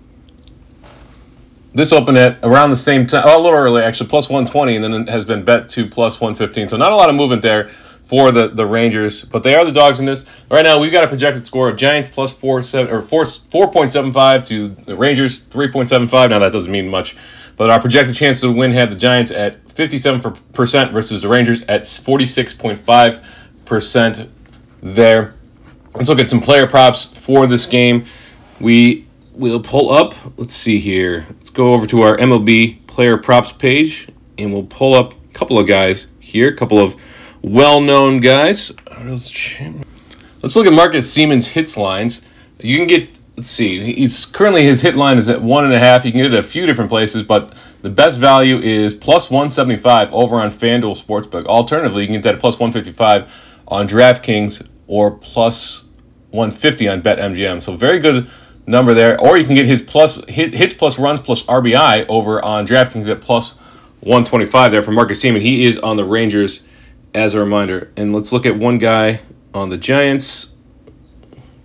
this 1.74 1.92
opened 1.92 2.16
at 2.16 2.38
around 2.42 2.70
the 2.70 2.76
same 2.76 3.06
time, 3.06 3.26
a 3.26 3.36
little 3.36 3.58
early 3.58 3.82
actually, 3.82 4.08
plus 4.08 4.28
120, 4.28 4.76
and 4.76 4.84
then 4.84 4.94
it 4.94 5.08
has 5.08 5.24
been 5.24 5.44
bet 5.44 5.68
to 5.70 5.86
plus 5.86 6.20
115. 6.20 6.68
So 6.68 6.76
not 6.76 6.92
a 6.92 6.96
lot 6.96 7.10
of 7.10 7.16
movement 7.16 7.42
there 7.42 7.68
for 8.04 8.30
the, 8.30 8.48
the 8.48 8.64
Rangers, 8.64 9.24
but 9.24 9.42
they 9.42 9.54
are 9.54 9.64
the 9.64 9.72
dogs 9.72 9.98
in 9.98 10.06
this. 10.06 10.24
Right 10.50 10.62
now, 10.62 10.78
we've 10.78 10.92
got 10.92 11.04
a 11.04 11.08
projected 11.08 11.46
score 11.46 11.68
of 11.70 11.76
Giants 11.76 12.08
plus 12.08 12.32
four 12.32 12.62
seven 12.62 12.94
or 12.94 13.02
four 13.02 13.24
four 13.24 13.70
point 13.70 13.90
seven 13.90 14.12
five 14.12 14.44
to 14.44 14.68
the 14.68 14.94
Rangers 14.94 15.40
three 15.40 15.70
point 15.70 15.88
seven 15.88 16.06
five. 16.06 16.30
Now 16.30 16.38
that 16.38 16.52
doesn't 16.52 16.70
mean 16.70 16.88
much, 16.88 17.16
but 17.56 17.70
our 17.70 17.80
projected 17.80 18.14
chance 18.14 18.40
to 18.42 18.52
win 18.52 18.70
had 18.72 18.90
the 18.90 18.94
Giants 18.94 19.30
at 19.30 19.70
fifty 19.72 19.98
seven 19.98 20.20
percent 20.52 20.92
versus 20.92 21.22
the 21.22 21.28
Rangers 21.28 21.62
at 21.62 21.88
forty 21.88 22.26
six 22.26 22.54
point 22.54 22.78
five 22.78 23.26
percent. 23.64 24.28
There, 24.82 25.34
let's 25.94 26.10
look 26.10 26.20
at 26.20 26.28
some 26.28 26.40
player 26.40 26.66
props 26.66 27.06
for 27.06 27.46
this 27.46 27.64
game. 27.64 28.04
We 28.60 29.06
will 29.32 29.60
pull 29.60 29.90
up. 29.90 30.14
Let's 30.38 30.54
see 30.54 30.78
here. 30.78 31.26
Go 31.54 31.72
over 31.72 31.86
to 31.86 32.02
our 32.02 32.16
MLB 32.16 32.84
player 32.88 33.16
props 33.16 33.52
page, 33.52 34.08
and 34.36 34.52
we'll 34.52 34.64
pull 34.64 34.92
up 34.92 35.14
a 35.14 35.28
couple 35.32 35.58
of 35.58 35.66
guys 35.68 36.08
here, 36.18 36.48
a 36.48 36.56
couple 36.56 36.78
of 36.78 36.96
well-known 37.42 38.18
guys. 38.18 38.72
Let's 40.42 40.56
look 40.56 40.66
at 40.66 40.72
Marcus 40.72 41.16
Semien's 41.16 41.46
hits 41.46 41.76
lines. 41.76 42.22
You 42.58 42.76
can 42.76 42.88
get 42.88 43.08
let's 43.36 43.48
see. 43.48 43.94
He's 43.94 44.26
currently 44.26 44.64
his 44.64 44.82
hit 44.82 44.96
line 44.96 45.16
is 45.16 45.28
at 45.28 45.42
one 45.42 45.64
and 45.64 45.72
a 45.72 45.78
half. 45.78 46.04
You 46.04 46.10
can 46.10 46.22
get 46.22 46.34
it 46.34 46.38
a 46.38 46.42
few 46.42 46.66
different 46.66 46.90
places, 46.90 47.22
but 47.22 47.54
the 47.82 47.90
best 47.90 48.18
value 48.18 48.58
is 48.58 48.92
plus 48.92 49.30
one 49.30 49.48
seventy 49.48 49.76
five 49.76 50.12
over 50.12 50.36
on 50.36 50.50
FanDuel 50.50 51.00
Sportsbook. 51.00 51.46
Alternatively, 51.46 52.02
you 52.02 52.08
can 52.08 52.16
get 52.16 52.22
that 52.24 52.34
at 52.34 52.40
plus 52.40 52.58
one 52.58 52.72
fifty 52.72 52.92
five 52.92 53.32
on 53.68 53.86
DraftKings 53.86 54.66
or 54.88 55.12
plus 55.12 55.84
one 56.30 56.50
fifty 56.50 56.88
on 56.88 57.00
BetMGM. 57.00 57.62
So 57.62 57.76
very 57.76 58.00
good 58.00 58.28
number 58.66 58.94
there. 58.94 59.20
Or 59.20 59.36
you 59.36 59.44
can 59.44 59.54
get 59.54 59.66
his 59.66 59.82
plus 59.82 60.24
hits 60.26 60.74
plus 60.74 60.98
runs 60.98 61.20
plus 61.20 61.42
RBI 61.44 62.06
over 62.08 62.44
on 62.44 62.66
DraftKings 62.66 63.08
at 63.08 63.20
plus 63.20 63.52
one 64.00 64.24
twenty 64.24 64.46
five 64.46 64.70
there 64.70 64.82
for 64.82 64.92
Marcus 64.92 65.22
Semien. 65.22 65.40
He 65.40 65.64
is 65.64 65.78
on 65.78 65.96
the 65.96 66.04
Rangers 66.04 66.62
as 67.14 67.34
a 67.34 67.40
reminder. 67.40 67.90
And 67.96 68.14
let's 68.14 68.32
look 68.32 68.46
at 68.46 68.56
one 68.56 68.78
guy 68.78 69.20
on 69.52 69.68
the 69.68 69.76
Giants. 69.76 70.52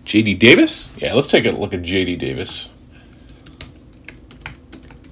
JD 0.05 0.39
Davis? 0.39 0.89
Yeah, 0.97 1.13
let's 1.13 1.27
take 1.27 1.45
a 1.45 1.51
look 1.51 1.73
at 1.73 1.81
JD 1.81 2.17
Davis. 2.17 2.71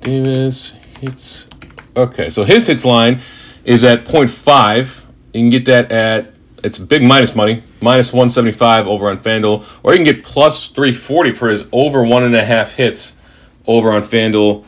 Davis 0.01 0.71
hits. 0.99 1.47
Okay, 1.95 2.29
so 2.29 2.43
his 2.43 2.65
hits 2.65 2.83
line 2.85 3.21
is 3.63 3.83
at 3.83 4.05
0.5. 4.05 5.01
You 5.33 5.41
can 5.41 5.49
get 5.49 5.65
that 5.65 5.91
at, 5.91 6.33
it's 6.63 6.77
big 6.77 7.03
minus 7.03 7.35
money, 7.35 7.63
minus 7.81 8.11
175 8.11 8.87
over 8.87 9.09
on 9.09 9.19
FanDuel. 9.19 9.65
Or 9.83 9.93
you 9.93 9.97
can 9.97 10.05
get 10.05 10.23
plus 10.23 10.69
340 10.69 11.31
for 11.33 11.49
his 11.49 11.65
over 11.71 12.03
one 12.03 12.23
and 12.23 12.35
a 12.35 12.43
half 12.43 12.73
hits 12.73 13.15
over 13.65 13.91
on 13.91 14.01
FanDuel 14.01 14.65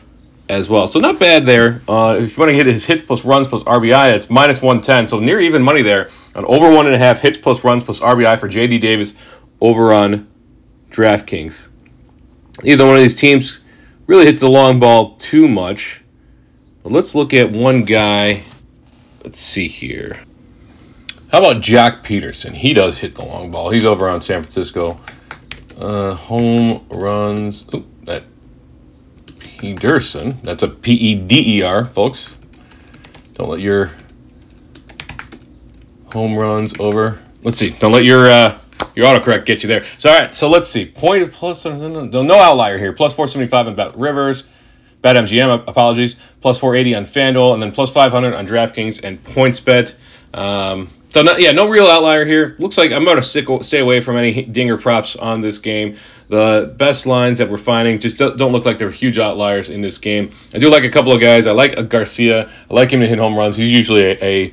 as 0.48 0.68
well. 0.68 0.86
So 0.86 0.98
not 0.98 1.18
bad 1.18 1.46
there. 1.46 1.82
Uh, 1.88 2.18
if 2.20 2.36
you 2.36 2.40
want 2.40 2.50
to 2.50 2.56
hit 2.56 2.66
his 2.66 2.86
hits 2.86 3.02
plus 3.02 3.24
runs 3.24 3.48
plus 3.48 3.62
RBI, 3.62 4.14
it's 4.14 4.30
minus 4.30 4.60
110. 4.60 5.08
So 5.08 5.20
near 5.20 5.40
even 5.40 5.62
money 5.62 5.82
there 5.82 6.08
on 6.34 6.44
over 6.44 6.70
one 6.70 6.86
and 6.86 6.94
a 6.94 6.98
half 6.98 7.20
hits 7.20 7.38
plus 7.38 7.64
runs 7.64 7.84
plus 7.84 8.00
RBI 8.00 8.38
for 8.38 8.48
JD 8.48 8.80
Davis 8.80 9.16
over 9.60 9.92
on 9.92 10.28
DraftKings. 10.90 11.70
Either 12.64 12.84
one 12.84 12.96
of 12.96 13.02
these 13.02 13.14
teams 13.14 13.60
really 14.06 14.26
hits 14.26 14.40
the 14.40 14.48
long 14.48 14.80
ball 14.80 15.14
too 15.16 15.48
much. 15.48 16.02
But 16.82 16.92
let's 16.92 17.14
look 17.14 17.32
at 17.32 17.50
one 17.50 17.84
guy. 17.84 18.42
Let's 19.22 19.38
see 19.38 19.68
here. 19.68 20.24
How 21.30 21.38
about 21.38 21.62
Joc 21.62 22.02
Pederson? 22.02 22.54
He 22.54 22.74
does 22.74 22.98
hit 22.98 23.14
the 23.14 23.24
long 23.24 23.52
ball. 23.52 23.70
He's 23.70 23.84
over 23.84 24.08
on 24.08 24.20
San 24.20 24.40
Francisco. 24.40 25.00
Uh, 25.78 26.14
home 26.14 26.84
runs. 26.88 27.64
Oop, 27.72 27.86
that 28.04 28.24
Pederson. 29.38 30.40
That's 30.42 30.64
a 30.64 30.68
P 30.68 30.92
E 30.92 31.14
D 31.14 31.58
E 31.58 31.62
R, 31.62 31.84
folks. 31.84 32.36
Don't 33.34 33.48
let 33.48 33.60
your 33.60 33.92
home 36.12 36.36
runs 36.36 36.78
over. 36.80 37.20
Let's 37.44 37.58
see. 37.58 37.70
Don't 37.70 37.92
let 37.92 38.04
your 38.04 38.28
uh, 38.28 38.58
your 38.96 39.06
autocorrect 39.06 39.46
get 39.46 39.62
you 39.62 39.68
there. 39.68 39.84
So 39.98 40.10
all 40.10 40.18
right. 40.18 40.34
So 40.34 40.50
let's 40.50 40.66
see. 40.66 40.84
Point 40.84 41.30
plus 41.32 41.64
no, 41.64 42.34
outlier 42.40 42.76
here. 42.76 42.92
Plus 42.92 43.14
four 43.14 43.28
seventy 43.28 43.48
five 43.48 43.68
on 43.68 43.76
Bet 43.76 43.96
Rivers. 43.96 44.44
Bet 45.02 45.16
MGM. 45.16 45.64
Apologies. 45.66 46.16
Plus 46.40 46.58
four 46.58 46.74
eighty 46.74 46.94
on 46.94 47.04
FanDuel, 47.04 47.54
and 47.54 47.62
then 47.62 47.72
plus 47.72 47.90
five 47.90 48.12
hundred 48.12 48.34
on 48.34 48.46
DraftKings 48.46 49.02
and 49.02 49.22
PointsBet. 49.24 49.94
Um, 50.32 50.88
so 51.10 51.22
not, 51.22 51.40
yeah, 51.40 51.50
no 51.50 51.68
real 51.68 51.86
outlier 51.86 52.24
here. 52.24 52.54
Looks 52.60 52.78
like 52.78 52.92
I'm 52.92 53.04
going 53.04 53.20
to 53.20 53.62
stay 53.64 53.80
away 53.80 54.00
from 54.00 54.16
any 54.16 54.42
dinger 54.42 54.76
props 54.76 55.16
on 55.16 55.40
this 55.40 55.58
game. 55.58 55.96
The 56.28 56.72
best 56.76 57.04
lines 57.04 57.38
that 57.38 57.50
we're 57.50 57.56
finding 57.56 57.98
just 57.98 58.16
don't, 58.16 58.38
don't 58.38 58.52
look 58.52 58.64
like 58.64 58.78
they're 58.78 58.90
huge 58.90 59.18
outliers 59.18 59.68
in 59.68 59.80
this 59.80 59.98
game. 59.98 60.30
I 60.54 60.58
do 60.58 60.70
like 60.70 60.84
a 60.84 60.88
couple 60.88 61.10
of 61.10 61.20
guys. 61.20 61.48
I 61.48 61.50
like 61.50 61.72
a 61.72 61.82
Garcia. 61.82 62.48
I 62.48 62.74
like 62.74 62.92
him 62.92 63.00
to 63.00 63.08
hit 63.08 63.18
home 63.18 63.34
runs. 63.34 63.56
He's 63.56 63.72
usually 63.72 64.02
a, 64.02 64.24
a 64.24 64.52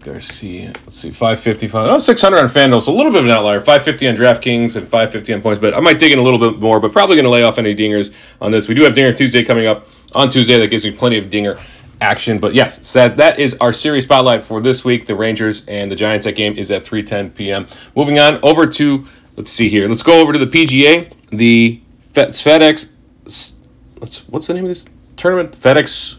Garcia. 0.00 0.66
Let's 0.66 0.96
see, 0.96 1.10
555. 1.10 1.90
Oh, 1.90 1.98
600 1.98 2.38
on 2.38 2.44
FanDuel. 2.46 2.82
So 2.82 2.92
a 2.92 2.96
little 2.96 3.12
bit 3.12 3.20
of 3.20 3.26
an 3.26 3.30
outlier. 3.30 3.60
550 3.60 4.08
on 4.08 4.16
DraftKings 4.16 4.76
and 4.76 4.88
550 4.88 5.34
on 5.34 5.42
points. 5.42 5.60
But 5.60 5.74
I 5.74 5.80
might 5.80 5.98
dig 5.98 6.12
in 6.12 6.18
a 6.18 6.22
little 6.22 6.38
bit 6.38 6.60
more, 6.60 6.80
but 6.80 6.92
probably 6.92 7.16
going 7.16 7.24
to 7.24 7.30
lay 7.30 7.42
off 7.42 7.58
any 7.58 7.74
dingers 7.74 8.14
on 8.40 8.50
this. 8.50 8.68
We 8.68 8.74
do 8.74 8.82
have 8.82 8.94
Dinger 8.94 9.12
Tuesday 9.12 9.44
coming 9.44 9.66
up 9.66 9.86
on 10.14 10.30
Tuesday. 10.30 10.58
That 10.58 10.68
gives 10.68 10.84
me 10.84 10.92
plenty 10.92 11.18
of 11.18 11.30
dinger 11.30 11.58
action. 12.00 12.38
But 12.38 12.54
yes, 12.54 12.86
so 12.86 13.00
that, 13.00 13.16
that 13.16 13.38
is 13.38 13.56
our 13.60 13.72
series 13.72 14.04
spotlight 14.04 14.42
for 14.42 14.60
this 14.60 14.84
week. 14.84 15.06
The 15.06 15.16
Rangers 15.16 15.64
and 15.66 15.90
the 15.90 15.96
Giants. 15.96 16.24
That 16.24 16.32
game 16.32 16.56
is 16.56 16.70
at 16.70 16.84
3:10 16.84 17.34
p.m. 17.34 17.66
Moving 17.96 18.18
on 18.18 18.38
over 18.42 18.66
to 18.66 19.06
let's 19.36 19.50
see 19.50 19.68
here. 19.68 19.88
Let's 19.88 20.02
go 20.02 20.20
over 20.20 20.32
to 20.32 20.38
the 20.38 20.46
PGA. 20.46 21.12
The 21.30 21.80
FedEx. 22.12 22.92
Let's, 23.24 24.18
what's 24.28 24.46
the 24.46 24.54
name 24.54 24.64
of 24.64 24.68
this 24.68 24.86
tournament? 25.16 25.52
FedEx 25.56 26.17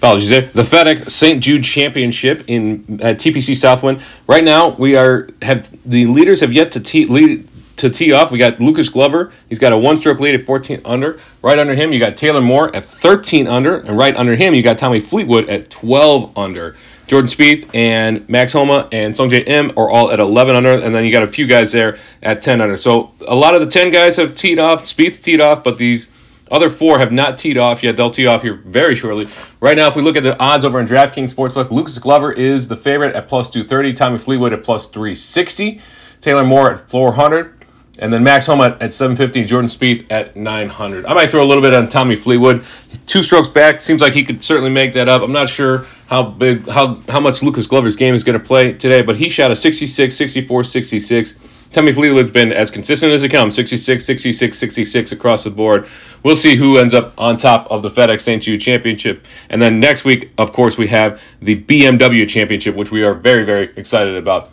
apologies 0.00 0.30
there. 0.30 0.42
The 0.42 0.62
FedEx 0.62 1.10
St. 1.10 1.42
Jude 1.42 1.62
Championship 1.62 2.44
in 2.46 3.00
at 3.02 3.18
TPC 3.18 3.54
Southwind. 3.54 4.02
Right 4.26 4.42
now, 4.42 4.70
we 4.70 4.96
are 4.96 5.28
have 5.42 5.68
the 5.84 6.06
leaders 6.06 6.40
have 6.40 6.54
yet 6.54 6.72
to 6.72 6.80
tee 6.80 7.04
lead 7.04 7.46
to 7.76 7.90
tee 7.90 8.12
off. 8.12 8.30
We 8.30 8.38
got 8.38 8.60
Lucas 8.60 8.88
Glover. 8.88 9.30
He's 9.48 9.58
got 9.58 9.72
a 9.72 9.78
one-stroke 9.78 10.18
lead 10.20 10.34
at 10.34 10.42
14 10.42 10.82
under. 10.84 11.18
Right 11.42 11.58
under 11.58 11.74
him, 11.74 11.92
you 11.92 11.98
got 11.98 12.16
Taylor 12.16 12.40
Moore 12.40 12.74
at 12.74 12.84
13 12.84 13.46
under, 13.46 13.78
and 13.78 13.96
right 13.96 14.14
under 14.16 14.36
him, 14.36 14.54
you 14.54 14.62
got 14.62 14.78
Tommy 14.78 15.00
Fleetwood 15.00 15.48
at 15.48 15.70
12 15.70 16.36
under. 16.36 16.76
Jordan 17.06 17.28
Spieth 17.28 17.68
and 17.74 18.28
Max 18.28 18.52
Homa 18.52 18.88
and 18.92 19.14
Sungjae 19.14 19.46
Im 19.48 19.70
are 19.76 19.90
all 19.90 20.12
at 20.12 20.20
11 20.20 20.56
under, 20.56 20.74
and 20.74 20.94
then 20.94 21.04
you 21.04 21.12
got 21.12 21.22
a 21.22 21.28
few 21.28 21.46
guys 21.46 21.72
there 21.72 21.98
at 22.22 22.40
10 22.40 22.60
under. 22.60 22.76
So 22.76 23.12
a 23.26 23.34
lot 23.34 23.54
of 23.54 23.60
the 23.60 23.66
10 23.66 23.90
guys 23.90 24.16
have 24.16 24.36
teed 24.36 24.58
off. 24.58 24.84
Spieth 24.84 25.22
teed 25.22 25.40
off, 25.40 25.64
but 25.64 25.76
these 25.76 26.06
other 26.50 26.68
four 26.68 26.98
have 26.98 27.12
not 27.12 27.38
teed 27.38 27.56
off 27.56 27.82
yet. 27.82 27.96
They'll 27.96 28.10
tee 28.10 28.26
off 28.26 28.42
here 28.42 28.54
very 28.54 28.96
shortly. 28.96 29.28
Right 29.60 29.76
now, 29.76 29.88
if 29.88 29.96
we 29.96 30.02
look 30.02 30.16
at 30.16 30.22
the 30.22 30.38
odds 30.38 30.64
over 30.64 30.80
in 30.80 30.86
DraftKings 30.86 31.32
Sportsbook, 31.32 31.70
Lucas 31.70 31.98
Glover 31.98 32.32
is 32.32 32.68
the 32.68 32.76
favorite 32.76 33.14
at 33.14 33.28
plus 33.28 33.50
230, 33.50 33.92
Tommy 33.94 34.18
Fleetwood 34.18 34.52
at 34.52 34.62
plus 34.62 34.86
360, 34.86 35.80
Taylor 36.20 36.44
Moore 36.44 36.72
at 36.72 36.90
400, 36.90 37.60
and 37.98 38.12
then 38.12 38.24
Max 38.24 38.46
Homa 38.46 38.76
at 38.80 38.94
750, 38.94 39.44
Jordan 39.44 39.68
Spieth 39.68 40.06
at 40.10 40.34
900. 40.34 41.06
I 41.06 41.14
might 41.14 41.30
throw 41.30 41.42
a 41.42 41.46
little 41.46 41.62
bit 41.62 41.74
on 41.74 41.88
Tommy 41.88 42.16
Fleetwood. 42.16 42.64
Two 43.06 43.22
strokes 43.22 43.48
back, 43.48 43.80
seems 43.80 44.00
like 44.00 44.14
he 44.14 44.24
could 44.24 44.42
certainly 44.42 44.70
make 44.70 44.94
that 44.94 45.08
up. 45.08 45.22
I'm 45.22 45.32
not 45.32 45.48
sure 45.48 45.86
how 46.06 46.24
big, 46.24 46.66
how, 46.68 46.94
how 47.08 47.20
much 47.20 47.42
Lucas 47.42 47.66
Glover's 47.66 47.96
game 47.96 48.14
is 48.14 48.24
going 48.24 48.38
to 48.38 48.44
play 48.44 48.72
today, 48.72 49.02
but 49.02 49.16
he 49.16 49.28
shot 49.28 49.50
a 49.50 49.56
66, 49.56 50.16
64, 50.16 50.64
66. 50.64 51.59
Tommy 51.72 51.92
Fleetwood's 51.92 52.32
been 52.32 52.52
as 52.52 52.68
consistent 52.68 53.12
as 53.12 53.22
it 53.22 53.28
comes 53.28 53.54
66, 53.54 54.04
66, 54.04 54.58
66 54.58 55.12
across 55.12 55.44
the 55.44 55.50
board. 55.50 55.86
We'll 56.24 56.34
see 56.34 56.56
who 56.56 56.78
ends 56.78 56.92
up 56.92 57.14
on 57.16 57.36
top 57.36 57.70
of 57.70 57.82
the 57.82 57.90
FedEx 57.90 58.22
St. 58.22 58.42
Jude 58.42 58.60
Championship. 58.60 59.24
And 59.48 59.62
then 59.62 59.78
next 59.78 60.04
week, 60.04 60.32
of 60.36 60.52
course, 60.52 60.76
we 60.76 60.88
have 60.88 61.22
the 61.40 61.62
BMW 61.62 62.28
Championship, 62.28 62.74
which 62.74 62.90
we 62.90 63.04
are 63.04 63.14
very, 63.14 63.44
very 63.44 63.72
excited 63.76 64.16
about. 64.16 64.50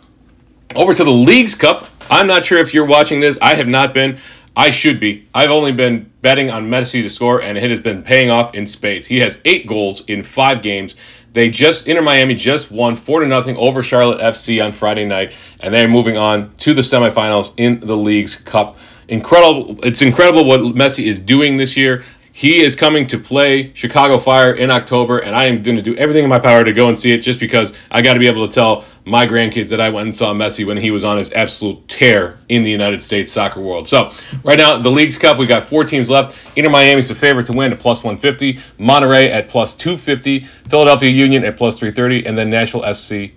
Over 0.76 0.94
to 0.94 1.02
the 1.02 1.10
Leagues 1.10 1.56
Cup. 1.56 1.88
I'm 2.08 2.28
not 2.28 2.44
sure 2.44 2.58
if 2.58 2.72
you're 2.72 2.86
watching 2.86 3.18
this. 3.18 3.36
I 3.42 3.56
have 3.56 3.66
not 3.66 3.92
been. 3.92 4.18
I 4.56 4.70
should 4.70 5.00
be. 5.00 5.26
I've 5.34 5.50
only 5.50 5.72
been 5.72 6.12
betting 6.20 6.50
on 6.50 6.70
Messi 6.70 7.02
to 7.02 7.10
score, 7.10 7.40
and 7.42 7.58
it 7.58 7.70
has 7.70 7.80
been 7.80 8.02
paying 8.02 8.30
off 8.30 8.54
in 8.54 8.66
spades. 8.66 9.06
He 9.06 9.18
has 9.20 9.40
eight 9.44 9.66
goals 9.66 10.04
in 10.06 10.22
five 10.22 10.62
games. 10.62 10.94
They 11.32 11.50
just 11.50 11.86
Inter 11.86 12.02
Miami 12.02 12.34
just 12.34 12.70
won 12.70 12.96
four 12.96 13.20
to 13.20 13.26
nothing 13.26 13.56
over 13.56 13.82
Charlotte 13.82 14.20
FC 14.20 14.64
on 14.64 14.72
Friday 14.72 15.04
night, 15.04 15.32
and 15.60 15.74
they're 15.74 15.88
moving 15.88 16.16
on 16.16 16.54
to 16.58 16.74
the 16.74 16.82
semifinals 16.82 17.52
in 17.56 17.80
the 17.80 17.96
Leagues 17.96 18.36
Cup. 18.36 18.76
Incredible! 19.08 19.78
It's 19.84 20.02
incredible 20.02 20.44
what 20.44 20.60
Messi 20.60 21.04
is 21.04 21.20
doing 21.20 21.56
this 21.56 21.76
year. 21.76 22.02
He 22.38 22.62
is 22.62 22.76
coming 22.76 23.08
to 23.08 23.18
play 23.18 23.72
Chicago 23.74 24.16
Fire 24.16 24.54
in 24.54 24.70
October, 24.70 25.18
and 25.18 25.34
I 25.34 25.46
am 25.46 25.60
going 25.60 25.76
to 25.76 25.82
do 25.82 25.96
everything 25.96 26.22
in 26.22 26.30
my 26.30 26.38
power 26.38 26.62
to 26.62 26.72
go 26.72 26.86
and 26.86 26.96
see 26.96 27.10
it 27.10 27.18
just 27.18 27.40
because 27.40 27.76
I 27.90 28.00
got 28.00 28.12
to 28.12 28.20
be 28.20 28.28
able 28.28 28.46
to 28.46 28.54
tell 28.54 28.84
my 29.04 29.26
grandkids 29.26 29.70
that 29.70 29.80
I 29.80 29.88
went 29.88 30.06
and 30.06 30.16
saw 30.16 30.32
Messi 30.32 30.64
when 30.64 30.76
he 30.76 30.92
was 30.92 31.02
on 31.02 31.18
his 31.18 31.32
absolute 31.32 31.88
tear 31.88 32.38
in 32.48 32.62
the 32.62 32.70
United 32.70 33.02
States 33.02 33.32
soccer 33.32 33.60
world. 33.60 33.88
So, 33.88 34.12
right 34.44 34.56
now, 34.56 34.78
the 34.78 34.88
Leagues 34.88 35.18
Cup, 35.18 35.36
we 35.36 35.46
got 35.46 35.64
four 35.64 35.82
teams 35.82 36.08
left. 36.08 36.36
Inter 36.54 36.70
Miami's 36.70 37.08
the 37.08 37.16
favorite 37.16 37.46
to 37.46 37.52
win 37.54 37.72
at 37.72 37.80
plus 37.80 38.04
150, 38.04 38.60
Monterrey 38.78 39.26
at 39.26 39.48
plus 39.48 39.74
250, 39.74 40.44
Philadelphia 40.68 41.10
Union 41.10 41.44
at 41.44 41.56
plus 41.56 41.76
330, 41.76 42.24
and 42.24 42.38
then 42.38 42.50
Nashville 42.50 42.94
SC 42.94 43.32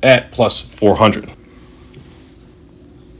at 0.00 0.30
plus 0.30 0.60
400. 0.60 1.37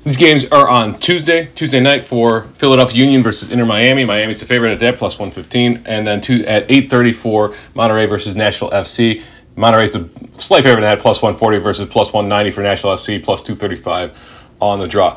These 0.04 0.16
games 0.16 0.44
are 0.46 0.68
on 0.68 0.98
Tuesday, 0.98 1.48
Tuesday 1.54 1.80
night 1.80 2.06
for 2.06 2.42
Philadelphia 2.54 3.04
Union 3.04 3.22
versus 3.22 3.50
Inter 3.50 3.66
Miami. 3.66 4.04
Miami's 4.04 4.40
the 4.40 4.46
favorite 4.46 4.72
at 4.72 4.80
that 4.80 4.96
plus 4.96 5.18
115, 5.18 5.82
and 5.86 6.06
then 6.06 6.20
two 6.20 6.44
at 6.46 6.68
8:30 6.68 7.12
for 7.12 7.50
Monterrey 7.74 8.08
versus 8.08 8.36
Nashville 8.36 8.70
FC. 8.70 9.22
Monterrey's 9.56 9.90
the 9.90 10.08
slight 10.38 10.62
favorite 10.62 10.84
at 10.84 11.00
plus 11.00 11.20
140 11.20 11.58
versus 11.58 11.88
plus 11.88 12.12
190 12.12 12.50
for 12.52 12.62
Nashville 12.62 12.92
FC, 12.92 13.18
plus 13.22 13.42
235 13.42 14.12
on 14.60 14.78
the 14.78 14.86
draw. 14.86 15.16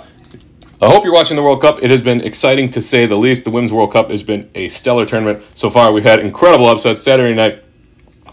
I 0.82 0.90
hope 0.90 1.04
you're 1.04 1.14
watching 1.14 1.38
the 1.38 1.44
World 1.44 1.62
Cup. 1.62 1.78
It 1.84 1.92
has 1.92 2.02
been 2.02 2.22
exciting 2.22 2.72
to 2.72 2.82
say 2.82 3.06
the 3.06 3.16
least. 3.16 3.44
The 3.44 3.52
Women's 3.52 3.72
World 3.72 3.94
Cup 3.94 4.10
has 4.10 4.24
been 4.24 4.50
a 4.56 4.68
stellar 4.68 5.06
tournament 5.06 5.44
so 5.54 5.70
far. 5.70 5.94
We 5.94 6.02
had 6.02 6.20
incredible 6.20 6.66
upsets 6.66 7.04
Saturday 7.04 7.36
night. 7.36 7.64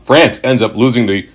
France 0.00 0.40
ends 0.43 0.62
up 0.62 0.75
losing 0.75 1.05
the 1.05 1.28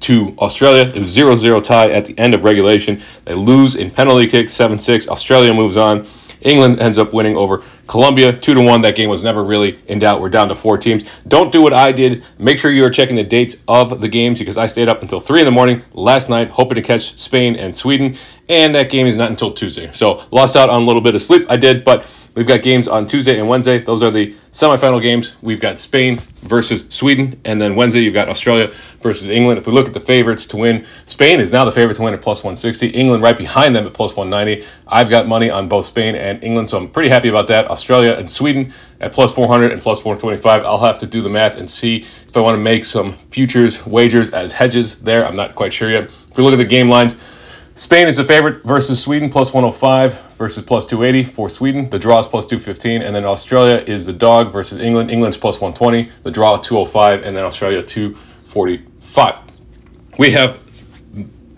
to 0.00 0.34
Australia. 0.38 0.82
It 0.82 0.98
was 0.98 1.10
0 1.10 1.36
0 1.36 1.60
tie 1.60 1.90
at 1.90 2.04
the 2.04 2.18
end 2.18 2.34
of 2.34 2.44
regulation. 2.44 3.00
They 3.24 3.34
lose 3.34 3.74
in 3.74 3.90
penalty 3.90 4.26
kicks 4.26 4.52
7 4.52 4.78
6. 4.78 5.08
Australia 5.08 5.54
moves 5.54 5.76
on. 5.76 6.06
England 6.40 6.78
ends 6.80 6.98
up 6.98 7.12
winning 7.12 7.36
over 7.36 7.62
Colombia 7.86 8.32
2 8.32 8.54
to 8.54 8.60
1. 8.62 8.82
That 8.82 8.94
game 8.94 9.10
was 9.10 9.22
never 9.22 9.42
really 9.42 9.78
in 9.86 9.98
doubt. 9.98 10.20
We're 10.20 10.28
down 10.28 10.48
to 10.48 10.54
four 10.54 10.78
teams. 10.78 11.08
Don't 11.26 11.50
do 11.50 11.62
what 11.62 11.72
I 11.72 11.92
did. 11.92 12.24
Make 12.38 12.58
sure 12.58 12.70
you 12.70 12.84
are 12.84 12.90
checking 12.90 13.16
the 13.16 13.24
dates 13.24 13.56
of 13.66 14.00
the 14.00 14.08
games 14.08 14.38
because 14.38 14.56
I 14.56 14.66
stayed 14.66 14.88
up 14.88 15.02
until 15.02 15.18
3 15.18 15.40
in 15.40 15.44
the 15.44 15.50
morning 15.50 15.82
last 15.92 16.28
night 16.28 16.50
hoping 16.50 16.76
to 16.76 16.82
catch 16.82 17.18
Spain 17.18 17.56
and 17.56 17.74
Sweden. 17.74 18.16
And 18.48 18.74
that 18.74 18.90
game 18.90 19.06
is 19.06 19.16
not 19.16 19.30
until 19.30 19.52
Tuesday. 19.52 19.90
So 19.92 20.24
lost 20.30 20.56
out 20.56 20.70
on 20.70 20.82
a 20.82 20.84
little 20.84 21.02
bit 21.02 21.14
of 21.14 21.22
sleep. 21.22 21.46
I 21.48 21.56
did, 21.56 21.84
but 21.84 22.04
we've 22.36 22.46
got 22.46 22.62
games 22.62 22.86
on 22.86 23.06
Tuesday 23.08 23.40
and 23.40 23.48
Wednesday. 23.48 23.78
Those 23.78 24.02
are 24.02 24.10
the 24.12 24.36
semifinal 24.52 25.02
games. 25.02 25.34
We've 25.42 25.60
got 25.60 25.80
Spain 25.80 26.16
versus 26.18 26.84
Sweden. 26.90 27.40
And 27.44 27.60
then 27.60 27.74
Wednesday, 27.74 28.00
you've 28.00 28.14
got 28.14 28.28
Australia 28.28 28.70
versus 29.00 29.28
England. 29.28 29.58
If 29.58 29.66
we 29.66 29.72
look 29.72 29.88
at 29.88 29.94
the 29.94 30.00
favorites 30.00 30.46
to 30.48 30.56
win, 30.56 30.86
Spain 31.06 31.40
is 31.40 31.50
now 31.50 31.64
the 31.64 31.72
favorite 31.72 31.94
to 31.94 32.02
win 32.02 32.14
at 32.14 32.20
plus 32.20 32.44
160. 32.44 32.88
England 32.88 33.22
right 33.22 33.36
behind 33.36 33.74
them 33.74 33.86
at 33.86 33.94
plus 33.94 34.14
190. 34.14 34.64
I've 34.86 35.10
got 35.10 35.26
money 35.26 35.50
on 35.50 35.68
both 35.68 35.86
Spain 35.86 36.14
and 36.14 36.42
England, 36.44 36.70
so 36.70 36.78
I'm 36.78 36.88
pretty 36.88 37.08
happy 37.08 37.28
about 37.28 37.48
that. 37.48 37.68
Australia 37.70 38.12
and 38.12 38.30
Sweden 38.30 38.72
at 39.00 39.12
plus 39.12 39.32
400 39.32 39.72
and 39.72 39.80
plus 39.80 40.00
425. 40.00 40.64
I'll 40.64 40.78
have 40.78 40.98
to 40.98 41.06
do 41.06 41.22
the 41.22 41.30
math 41.30 41.56
and 41.56 41.68
see 41.68 42.04
if 42.28 42.36
I 42.36 42.40
want 42.40 42.56
to 42.58 42.62
make 42.62 42.84
some 42.84 43.16
futures 43.30 43.84
wagers 43.86 44.30
as 44.30 44.52
hedges 44.52 44.98
there. 45.00 45.26
I'm 45.26 45.36
not 45.36 45.54
quite 45.54 45.72
sure 45.72 45.90
yet. 45.90 46.04
If 46.04 46.36
we 46.36 46.44
look 46.44 46.52
at 46.52 46.58
the 46.58 46.64
game 46.64 46.88
lines, 46.88 47.16
Spain 47.76 48.08
is 48.08 48.16
the 48.16 48.24
favorite 48.24 48.62
versus 48.62 49.02
Sweden 49.02 49.30
plus 49.30 49.52
105 49.52 50.25
versus 50.36 50.64
plus 50.64 50.86
280 50.86 51.28
for 51.28 51.48
Sweden. 51.48 51.88
The 51.88 51.98
draw 51.98 52.18
is 52.20 52.26
plus 52.26 52.46
215. 52.46 53.02
And 53.02 53.14
then 53.14 53.24
Australia 53.24 53.82
is 53.86 54.06
the 54.06 54.12
dog 54.12 54.52
versus 54.52 54.78
England. 54.78 55.10
England's 55.10 55.36
plus 55.36 55.60
120. 55.60 56.10
The 56.22 56.30
draw 56.30 56.56
205. 56.56 57.22
And 57.22 57.36
then 57.36 57.44
Australia 57.44 57.82
245. 57.82 59.38
We 60.18 60.30
have 60.30 60.60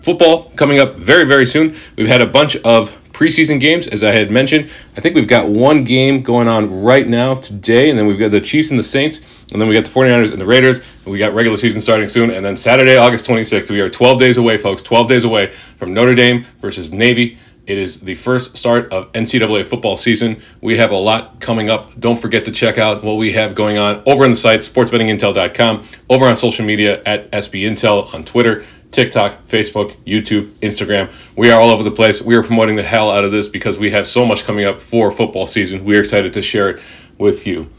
football 0.01 0.49
coming 0.51 0.79
up 0.79 0.95
very, 0.95 1.25
very 1.25 1.45
soon. 1.45 1.75
We've 1.95 2.07
had 2.07 2.21
a 2.21 2.27
bunch 2.27 2.55
of 2.57 2.95
preseason 3.19 3.59
games, 3.59 3.85
as 3.85 4.01
I 4.01 4.11
had 4.11 4.31
mentioned. 4.31 4.69
I 4.95 5.01
think 5.01 5.13
we've 5.13 5.27
got 5.27 5.49
one 5.49 5.83
game 5.83 6.23
going 6.23 6.47
on 6.47 6.81
right 6.81 7.05
now 7.05 7.35
today, 7.35 7.89
and 7.89 7.99
then 7.99 8.07
we've 8.07 8.17
got 8.17 8.31
the 8.31 8.39
Chiefs 8.39 8.69
and 8.69 8.79
the 8.79 8.83
Saints, 8.83 9.45
and 9.51 9.61
then 9.61 9.67
we 9.67 9.75
got 9.75 9.83
the 9.83 9.91
49ers 9.91 10.31
and 10.31 10.39
the 10.39 10.45
Raiders, 10.45 10.79
and 11.03 11.11
we 11.11 11.19
got 11.19 11.33
regular 11.33 11.57
season 11.57 11.81
starting 11.81 12.07
soon. 12.07 12.31
And 12.31 12.45
then 12.45 12.55
Saturday, 12.55 12.95
August 12.95 13.25
26th, 13.25 13.69
we 13.69 13.81
are 13.81 13.89
12 13.89 14.19
days 14.19 14.37
away, 14.37 14.55
folks, 14.55 14.81
12 14.81 15.09
days 15.09 15.25
away 15.25 15.51
from 15.75 15.93
Notre 15.93 16.15
Dame 16.15 16.45
versus 16.61 16.93
Navy. 16.93 17.37
It 17.69 17.77
is 17.77 17.99
the 17.99 18.15
first 18.15 18.57
start 18.57 18.91
of 18.91 19.11
NCAA 19.11 19.63
football 19.63 19.95
season. 19.95 20.41
We 20.59 20.77
have 20.77 20.89
a 20.89 20.97
lot 20.97 21.39
coming 21.39 21.69
up. 21.69 21.99
Don't 21.99 22.19
forget 22.19 22.43
to 22.45 22.51
check 22.51 22.79
out 22.79 23.03
what 23.03 23.17
we 23.17 23.31
have 23.33 23.53
going 23.53 23.77
on 23.77 24.01
over 24.07 24.23
on 24.23 24.31
the 24.31 24.35
site, 24.35 24.61
sportsbettingintel.com, 24.61 25.83
over 26.09 26.25
on 26.25 26.35
social 26.35 26.65
media 26.65 27.03
at 27.05 27.29
SBIntel 27.29 28.11
on 28.11 28.25
Twitter, 28.25 28.65
TikTok, 28.89 29.45
Facebook, 29.47 29.95
YouTube, 30.03 30.47
Instagram. 30.63 31.11
We 31.35 31.51
are 31.51 31.61
all 31.61 31.69
over 31.69 31.83
the 31.83 31.91
place. 31.91 32.23
We 32.23 32.35
are 32.35 32.41
promoting 32.41 32.75
the 32.75 32.81
hell 32.81 33.11
out 33.11 33.23
of 33.23 33.31
this 33.31 33.47
because 33.47 33.77
we 33.77 33.91
have 33.91 34.07
so 34.07 34.25
much 34.25 34.45
coming 34.45 34.65
up 34.65 34.81
for 34.81 35.11
football 35.11 35.45
season. 35.45 35.85
We 35.85 35.95
are 35.95 35.99
excited 35.99 36.33
to 36.33 36.41
share 36.41 36.71
it 36.71 36.81
with 37.19 37.45
you. 37.45 37.69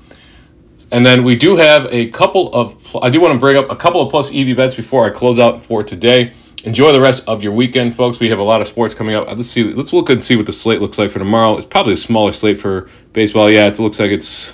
And 0.93 1.05
then 1.05 1.25
we 1.25 1.35
do 1.35 1.57
have 1.57 1.87
a 1.91 2.11
couple 2.11 2.55
of, 2.55 2.97
I 3.03 3.11
do 3.11 3.21
want 3.21 3.35
to 3.35 3.41
bring 3.41 3.57
up 3.57 3.69
a 3.69 3.77
couple 3.77 4.01
of 4.01 4.09
plus 4.09 4.33
EV 4.33 4.57
bets 4.57 4.77
before 4.77 5.05
I 5.05 5.11
close 5.11 5.41
out 5.41 5.65
for 5.65 5.83
today. 5.83 6.33
Enjoy 6.65 6.93
the 6.93 7.01
rest 7.01 7.25
of 7.27 7.43
your 7.43 7.53
weekend, 7.53 7.97
folks. 7.97 8.21
We 8.21 8.29
have 8.29 8.39
a 8.39 8.43
lot 8.43 8.61
of 8.61 8.67
sports 8.67 8.93
coming 8.93 9.15
up. 9.15 9.27
Uh, 9.27 9.35
let's 9.35 9.49
see. 9.49 9.65
Let's 9.65 9.95
look 9.95 10.11
and 10.11 10.23
see 10.23 10.37
what 10.37 10.45
the 10.45 10.53
slate 10.53 10.81
looks 10.81 10.99
like 10.99 11.11
for 11.11 11.19
tomorrow. 11.19 11.57
It's 11.57 11.67
probably 11.67 11.95
a 11.95 11.97
smaller 11.97 12.33
slate 12.33 12.59
for 12.59 12.91
baseball. 13.15 13.51
Yeah, 13.51 13.67
it 13.67 13.79
looks 13.79 13.99
like 13.99 14.11
it's 14.11 14.53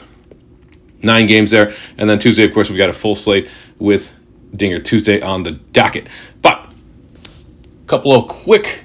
nine 1.02 1.26
games 1.26 1.50
there. 1.50 1.72
And 1.98 2.08
then 2.08 2.20
Tuesday, 2.20 2.44
of 2.44 2.52
course, 2.52 2.70
we 2.70 2.76
got 2.76 2.90
a 2.90 2.92
full 2.92 3.16
slate 3.16 3.48
with 3.78 4.12
Dinger 4.54 4.78
Tuesday 4.78 5.20
on 5.20 5.42
the 5.42 5.52
docket. 5.52 6.08
But 6.42 6.72
a 7.14 7.86
couple 7.88 8.12
of 8.12 8.28
quick 8.28 8.84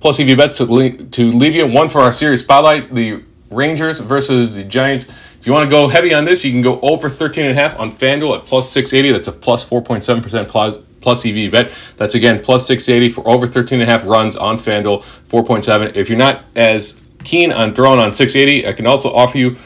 plus 0.00 0.18
EV 0.18 0.36
bets 0.36 0.56
to, 0.56 0.64
leave, 0.64 1.10
to 1.12 1.30
leave 1.30 1.54
you. 1.54 1.66
One 1.68 1.88
for 1.88 2.00
our 2.00 2.12
series 2.12 2.42
spotlight: 2.42 2.92
the 2.92 3.22
Rangers 3.50 4.00
versus 4.00 4.56
the 4.56 4.64
Giants. 4.64 5.06
If 5.38 5.46
you 5.46 5.52
want 5.52 5.62
to 5.62 5.70
go 5.70 5.86
heavy 5.86 6.12
on 6.12 6.24
this, 6.24 6.44
you 6.44 6.50
can 6.50 6.62
go 6.62 6.80
over 6.80 7.08
13 7.08 7.44
and 7.44 7.56
a 7.56 7.60
half 7.60 7.78
on 7.78 7.92
FanDuel 7.92 8.38
at 8.38 8.46
plus 8.46 8.68
680. 8.68 9.12
That's 9.12 9.28
a 9.28 9.32
plus 9.32 9.68
4.7% 9.68 10.48
plus 10.48 10.78
EV 11.06 11.50
bet. 11.50 11.72
That's 11.96 12.14
again 12.14 12.40
plus 12.40 12.66
680 12.66 13.12
for 13.12 13.26
over 13.28 13.46
13 13.46 13.80
and 13.80 13.88
a 13.88 13.92
half 13.92 14.04
runs 14.06 14.36
on 14.36 14.56
FanDuel, 14.56 15.02
4.7. 15.28 15.94
If 15.94 16.08
you're 16.08 16.18
not 16.18 16.44
as 16.54 17.00
keen 17.24 17.52
on 17.52 17.74
throwing 17.74 18.00
on 18.00 18.12
680, 18.12 18.68
I 18.68 18.72
can 18.72 18.86
also 18.86 19.12
offer 19.12 19.38
you 19.38 19.56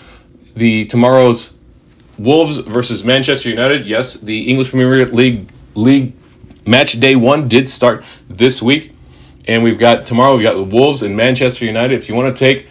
the 0.57 0.85
tomorrow's 0.87 1.55
Wolves 2.19 2.59
versus 2.59 3.05
Manchester 3.05 3.49
United. 3.49 3.87
Yes, 3.87 4.15
the 4.15 4.43
English 4.43 4.71
Premier 4.71 5.07
League 5.07 5.51
league 5.75 6.13
match 6.67 7.01
day 7.01 7.17
one 7.17 7.49
did 7.49 7.69
start 7.69 8.05
this 8.29 8.61
week, 8.61 8.93
and 9.47 9.63
we've 9.63 9.79
got 9.79 10.05
tomorrow. 10.05 10.37
we've 10.37 10.47
got 10.47 10.55
the 10.55 10.63
Wolves 10.63 11.03
and 11.03 11.17
Manchester 11.17 11.65
United. 11.65 11.95
If 11.95 12.09
you 12.09 12.15
want 12.15 12.29
to 12.29 12.35
take 12.35 12.67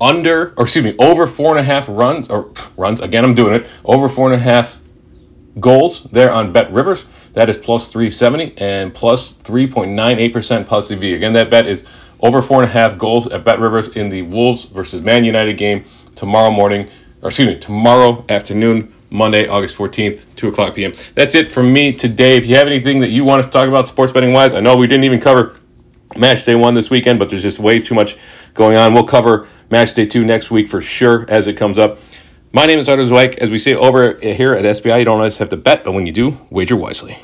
under 0.00 0.54
or 0.56 0.62
excuse 0.64 0.84
me 0.84 0.94
over 0.98 1.26
four 1.26 1.50
and 1.50 1.60
a 1.60 1.62
half 1.62 1.88
runs 1.88 2.30
or 2.30 2.50
runs 2.76 3.00
again, 3.00 3.24
I'm 3.24 3.34
doing 3.34 3.54
it 3.54 3.68
over 3.84 4.08
four 4.08 4.30
and 4.30 4.40
a 4.40 4.42
half 4.42 4.79
goals 5.58 6.04
there 6.04 6.30
on 6.30 6.52
Bet 6.52 6.72
Rivers. 6.72 7.06
That 7.32 7.50
is 7.50 7.56
plus 7.56 7.90
370 7.90 8.54
and 8.58 8.94
plus 8.94 9.32
3.98% 9.34 10.66
plus 10.66 10.90
EV. 10.90 11.02
Again, 11.02 11.32
that 11.32 11.50
bet 11.50 11.66
is 11.66 11.86
over 12.20 12.42
four 12.42 12.62
and 12.62 12.70
a 12.70 12.72
half 12.72 12.98
goals 12.98 13.26
at 13.28 13.44
Bet 13.44 13.58
Rivers 13.58 13.88
in 13.88 14.08
the 14.08 14.22
Wolves 14.22 14.64
versus 14.64 15.02
Man 15.02 15.24
United 15.24 15.56
game 15.56 15.84
tomorrow 16.14 16.50
morning 16.50 16.88
or 17.22 17.28
excuse 17.28 17.48
me, 17.48 17.58
tomorrow 17.58 18.24
afternoon, 18.28 18.92
Monday, 19.10 19.46
August 19.46 19.76
14th, 19.76 20.24
2 20.36 20.48
o'clock 20.48 20.74
p.m. 20.74 20.92
That's 21.14 21.34
it 21.34 21.52
from 21.52 21.72
me 21.72 21.92
today. 21.92 22.36
If 22.36 22.46
you 22.46 22.56
have 22.56 22.66
anything 22.66 23.00
that 23.00 23.10
you 23.10 23.24
want 23.24 23.42
to 23.42 23.50
talk 23.50 23.68
about 23.68 23.88
sports 23.88 24.12
betting 24.12 24.32
wise, 24.32 24.52
I 24.52 24.60
know 24.60 24.76
we 24.76 24.86
didn't 24.86 25.04
even 25.04 25.20
cover 25.20 25.56
match 26.16 26.44
day 26.44 26.54
one 26.54 26.74
this 26.74 26.90
weekend, 26.90 27.18
but 27.18 27.28
there's 27.28 27.42
just 27.42 27.58
way 27.58 27.78
too 27.78 27.94
much 27.94 28.16
going 28.54 28.76
on. 28.76 28.94
We'll 28.94 29.04
cover 29.04 29.46
match 29.70 29.94
day 29.94 30.06
two 30.06 30.24
next 30.24 30.50
week 30.50 30.68
for 30.68 30.80
sure 30.80 31.26
as 31.28 31.46
it 31.46 31.56
comes 31.56 31.78
up. 31.78 31.98
My 32.52 32.66
name 32.66 32.80
is 32.80 32.88
Arthur 32.88 33.06
Zweig. 33.06 33.36
As 33.38 33.52
we 33.52 33.58
say 33.58 33.74
over 33.74 34.14
here 34.14 34.54
at 34.54 34.64
SBI, 34.64 34.98
you 34.98 35.04
don't 35.04 35.18
always 35.18 35.38
have 35.38 35.50
to 35.50 35.56
bet, 35.56 35.84
but 35.84 35.92
when 35.92 36.04
you 36.04 36.12
do, 36.12 36.32
wager 36.50 36.74
wisely. 36.74 37.16